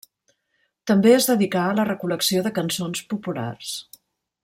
[0.91, 3.79] També es dedicà a la recol·lecció de cançons populars.